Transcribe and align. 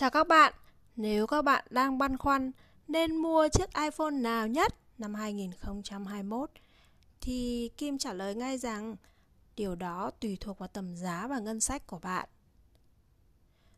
Chào 0.00 0.10
các 0.10 0.28
bạn, 0.28 0.54
nếu 0.96 1.26
các 1.26 1.42
bạn 1.42 1.64
đang 1.70 1.98
băn 1.98 2.16
khoăn 2.16 2.52
nên 2.88 3.16
mua 3.16 3.48
chiếc 3.48 3.74
iPhone 3.74 4.10
nào 4.10 4.46
nhất 4.46 4.74
năm 4.98 5.14
2021 5.14 6.50
thì 7.20 7.70
Kim 7.76 7.98
trả 7.98 8.12
lời 8.12 8.34
ngay 8.34 8.58
rằng 8.58 8.96
điều 9.56 9.74
đó 9.74 10.10
tùy 10.20 10.38
thuộc 10.40 10.58
vào 10.58 10.68
tầm 10.68 10.96
giá 10.96 11.26
và 11.26 11.38
ngân 11.38 11.60
sách 11.60 11.86
của 11.86 11.98
bạn. 11.98 12.28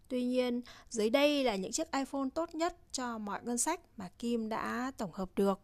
Tuy 0.09 0.25
nhiên, 0.25 0.63
dưới 0.89 1.11
đây 1.11 1.45
là 1.45 1.57
những 1.57 1.73
chiếc 1.73 1.93
iPhone 1.93 2.29
tốt 2.35 2.55
nhất 2.55 2.77
cho 2.93 3.19
mọi 3.19 3.41
ngân 3.43 3.59
sách 3.59 3.81
mà 3.97 4.09
Kim 4.19 4.49
đã 4.49 4.93
tổng 4.97 5.13
hợp 5.13 5.31
được. 5.37 5.61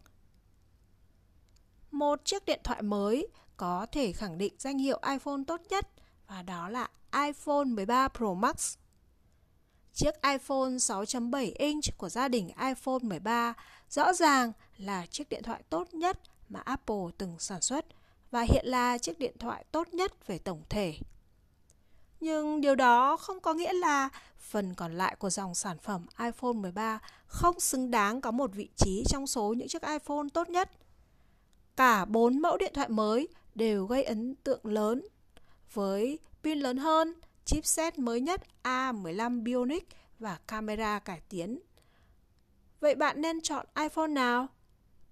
Một 1.91 2.25
chiếc 2.25 2.45
điện 2.45 2.61
thoại 2.65 2.83
mới 2.83 3.29
có 3.57 3.87
thể 3.93 4.13
khẳng 4.13 4.39
định 4.39 4.55
danh 4.59 4.79
hiệu 4.79 5.01
iPhone 5.11 5.41
tốt 5.47 5.61
nhất 5.69 5.89
và 6.27 6.43
đó 6.43 6.69
là 6.69 6.89
iPhone 7.27 7.65
13 7.65 8.09
Pro 8.09 8.35
Max. 8.35 8.79
Chiếc 9.99 10.23
iPhone 10.23 10.71
6.7 10.71 11.53
inch 11.59 11.85
của 11.97 12.09
gia 12.09 12.29
đình 12.29 12.49
iPhone 12.49 12.99
13 13.03 13.55
rõ 13.89 14.13
ràng 14.13 14.53
là 14.77 15.07
chiếc 15.07 15.29
điện 15.29 15.43
thoại 15.43 15.63
tốt 15.71 15.95
nhất 15.95 16.21
mà 16.49 16.61
Apple 16.61 17.05
từng 17.19 17.35
sản 17.39 17.61
xuất 17.61 17.87
và 18.31 18.43
hiện 18.43 18.67
là 18.67 18.99
chiếc 18.99 19.19
điện 19.19 19.35
thoại 19.39 19.65
tốt 19.73 19.89
nhất 19.95 20.27
về 20.27 20.39
tổng 20.39 20.63
thể. 20.69 20.95
Nhưng 22.21 22.61
điều 22.61 22.75
đó 22.75 23.17
không 23.17 23.41
có 23.41 23.55
nghĩa 23.55 23.73
là 23.73 24.09
phần 24.39 24.75
còn 24.75 24.95
lại 24.95 25.17
của 25.19 25.31
dòng 25.31 25.55
sản 25.55 25.79
phẩm 25.79 26.07
iPhone 26.19 26.53
13 26.53 26.99
không 27.27 27.61
xứng 27.61 27.91
đáng 27.91 28.21
có 28.21 28.31
một 28.31 28.51
vị 28.55 28.69
trí 28.77 29.05
trong 29.09 29.27
số 29.27 29.55
những 29.59 29.69
chiếc 29.69 29.83
iPhone 29.83 30.27
tốt 30.35 30.49
nhất. 30.49 30.71
Cả 31.77 32.05
4 32.05 32.39
mẫu 32.39 32.57
điện 32.57 32.73
thoại 32.75 32.89
mới 32.89 33.29
đều 33.55 33.87
gây 33.87 34.05
ấn 34.05 34.35
tượng 34.35 34.67
lớn 34.67 35.09
với 35.73 36.19
pin 36.43 36.59
lớn 36.59 36.77
hơn, 36.77 37.15
chipset 37.49 37.99
mới 37.99 38.21
nhất 38.21 38.43
A15 38.63 39.43
Bionic 39.43 39.89
và 40.19 40.39
camera 40.49 40.99
cải 40.99 41.21
tiến. 41.29 41.59
Vậy 42.81 42.95
bạn 42.95 43.21
nên 43.21 43.41
chọn 43.41 43.67
iPhone 43.77 44.07
nào? 44.07 44.47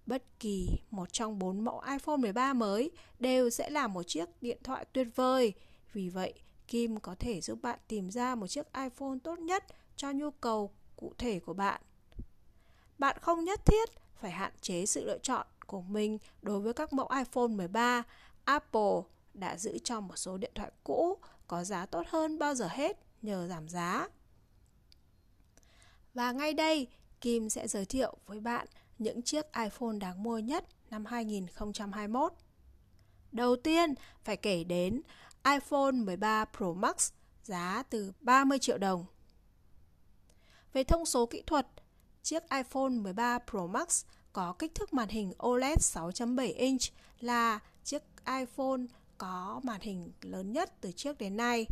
Bất 0.07 0.23
kỳ 0.41 0.69
một 0.91 1.13
trong 1.13 1.39
bốn 1.39 1.65
mẫu 1.65 1.83
iPhone 1.91 2.17
13 2.17 2.53
mới 2.53 2.91
đều 3.19 3.51
sẽ 3.51 3.71
là 3.71 3.87
một 3.87 4.03
chiếc 4.03 4.29
điện 4.41 4.59
thoại 4.65 4.85
tuyệt 4.93 5.09
vời. 5.15 5.53
Vì 5.93 6.09
vậy, 6.09 6.35
Kim 6.69 7.01
có 7.01 7.15
thể 7.19 7.41
giúp 7.41 7.59
bạn 7.63 7.79
tìm 7.89 8.11
ra 8.11 8.35
một 8.35 8.47
chiếc 8.47 8.67
iPhone 8.73 9.19
tốt 9.25 9.39
nhất 9.39 9.65
cho 9.97 10.13
nhu 10.13 10.31
cầu 10.31 10.71
cụ 10.97 11.13
thể 11.19 11.41
của 11.41 11.55
bạn. 11.55 11.81
Bạn 12.99 13.17
không 13.21 13.45
nhất 13.45 13.67
thiết 13.67 13.89
phải 14.15 14.31
hạn 14.31 14.53
chế 14.61 14.87
sự 14.87 15.05
lựa 15.05 15.19
chọn 15.19 15.47
của 15.67 15.81
mình 15.81 16.19
đối 16.43 16.61
với 16.61 16.73
các 16.73 16.93
mẫu 16.93 17.11
iPhone 17.19 17.49
13. 17.49 18.03
Apple 18.45 19.01
đã 19.41 19.57
giữ 19.57 19.79
cho 19.85 20.01
một 20.01 20.17
số 20.17 20.37
điện 20.37 20.51
thoại 20.55 20.71
cũ 20.85 21.19
có 21.47 21.65
giá 21.65 21.87
tốt 21.87 22.07
hơn 22.09 22.39
bao 22.39 22.55
giờ 22.55 22.69
hết 22.71 22.99
nhờ 23.23 23.47
giảm 23.49 23.69
giá. 23.69 24.09
Và 26.15 26.33
ngay 26.33 26.55
đây, 26.55 26.89
Kim 27.21 27.49
sẽ 27.49 27.69
giới 27.69 27.85
thiệu 27.85 28.17
với 28.27 28.41
bạn 28.41 28.67
những 28.99 29.23
chiếc 29.23 29.47
iPhone 29.53 29.99
đáng 30.01 30.23
mua 30.23 30.39
nhất 30.39 30.65
năm 30.91 31.05
2021. 31.05 32.33
Đầu 33.33 33.57
tiên 33.57 33.95
phải 34.25 34.37
kể 34.37 34.65
đến 34.65 35.03
iPhone 35.45 35.93
13 35.93 36.45
Pro 36.45 36.73
Max 36.73 37.13
giá 37.43 37.83
từ 37.91 38.13
30 38.21 38.59
triệu 38.59 38.79
đồng. 38.79 39.07
Về 40.73 40.85
thông 40.85 41.07
số 41.07 41.27
kỹ 41.27 41.43
thuật, 41.47 41.67
chiếc 42.23 42.43
iPhone 42.51 42.89
13 42.89 43.39
Pro 43.51 43.67
Max 43.67 44.05
có 44.33 44.53
kích 44.59 44.75
thước 44.75 44.93
màn 44.93 45.09
hình 45.09 45.33
OLED 45.47 45.79
6.7 45.79 46.55
inch 46.57 46.83
là 47.21 47.59
chiếc 47.85 48.03
iPhone 48.27 48.81
có 49.19 49.61
màn 49.65 49.81
hình 49.81 50.13
lớn 50.23 50.53
nhất 50.53 50.73
từ 50.81 50.93
trước 50.93 51.19
đến 51.19 51.37
nay. 51.37 51.67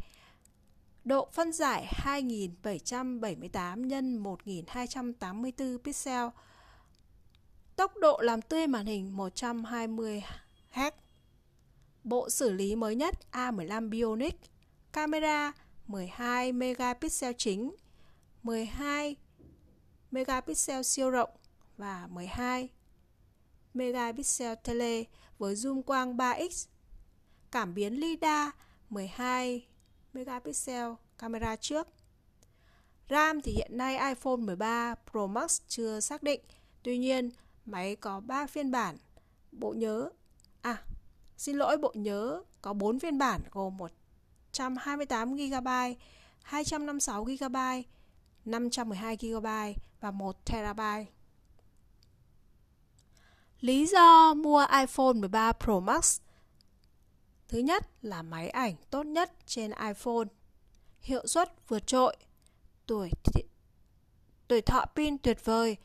Độ 1.05 1.28
phân 1.33 1.53
giải 1.53 1.86
2778 1.91 3.91
x 3.91 3.92
1284 4.20 5.78
pixel. 5.84 6.25
Tốc 7.77 7.97
độ 7.97 8.19
làm 8.23 8.42
tươi 8.42 8.67
màn 8.67 8.86
hình 8.86 9.17
120 9.17 10.23
Hz. 10.73 10.91
Bộ 12.05 12.30
xử 12.30 12.52
lý 12.52 12.77
mới 12.77 12.95
nhất 12.95 13.14
A15 13.33 13.91
Bionic. 13.91 14.41
Camera 14.92 15.52
12 15.86 16.52
megapixel 16.52 17.33
chính, 17.39 17.74
12 18.42 19.17
megapixel 20.11 20.83
siêu 20.83 21.11
rộng 21.11 21.30
và 21.77 22.07
12 22.11 22.68
megapixel 23.74 24.55
tele 24.64 25.05
với 25.39 25.55
zoom 25.55 25.83
quang 25.83 26.17
3x 26.17 26.67
cảm 27.55 27.75
biến 27.75 28.01
LiDAR 28.01 28.48
12 28.91 29.67
megapixel 30.13 30.87
camera 31.19 31.57
trước. 31.57 31.89
RAM 33.11 33.41
thì 33.41 33.53
hiện 33.53 33.79
nay 33.79 34.15
iPhone 34.15 34.37
13 34.37 34.95
Pro 35.11 35.27
Max 35.27 35.61
chưa 35.69 36.01
xác 36.01 36.23
định. 36.23 36.41
Tuy 36.83 36.98
nhiên, 36.98 37.31
máy 37.65 37.97
có 37.97 38.20
3 38.20 38.47
phiên 38.47 38.70
bản. 38.70 38.97
Bộ 39.53 39.73
nhớ 39.73 40.11
À, 40.63 40.83
xin 41.37 41.57
lỗi, 41.57 41.77
bộ 41.77 41.92
nhớ 41.95 42.42
có 42.63 42.73
4 42.73 42.98
phiên 42.98 43.19
bản 43.19 43.41
gồm 43.51 43.77
128 43.77 45.36
GB, 45.36 45.69
256 46.42 47.25
GB, 47.25 47.57
512 48.45 49.17
GB 49.17 49.47
và 50.01 50.11
1 50.11 50.45
TB. 50.45 50.81
Lý 53.61 53.86
do 53.86 54.35
mua 54.35 54.67
iPhone 54.81 55.13
13 55.13 55.53
Pro 55.53 55.81
Max 55.81 56.21
Thứ 57.48 57.58
nhất 57.58 57.86
là 58.02 58.22
máy 58.22 58.50
ảnh 58.50 58.74
tốt 58.90 59.06
nhất 59.06 59.32
trên 59.46 59.70
iPhone, 59.70 60.28
hiệu 61.00 61.27
suất 61.27 61.68
vượt 61.68 61.86
trội, 61.86 62.16
tuổi 62.86 63.10
tuổi 64.48 64.60
thọ 64.62 64.84
pin 64.96 65.18
tuyệt 65.18 65.44
vời, 65.44 65.77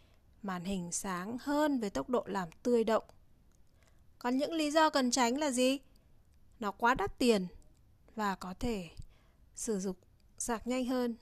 màn 0.42 0.64
hình 0.64 0.92
sáng 0.92 1.38
hơn 1.42 1.80
với 1.80 1.90
tốc 1.90 2.10
độ 2.10 2.24
làm 2.28 2.50
tươi 2.64 2.84
động. 2.84 3.04
Còn 4.20 4.38
những 4.38 4.54
lý 4.54 4.72
do 4.72 4.90
cần 4.90 5.12
tránh 5.12 5.38
là 5.38 5.52
gì? 5.52 5.78
Nó 6.60 6.72
quá 6.72 6.94
đắt 6.94 7.18
tiền 7.18 7.48
và 8.16 8.36
có 8.36 8.54
thể 8.60 8.90
sử 9.56 9.80
dụng 9.80 9.96
sạc 10.38 10.68
nhanh 10.68 10.86
hơn. 10.86 11.16